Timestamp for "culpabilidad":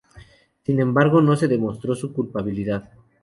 2.11-2.89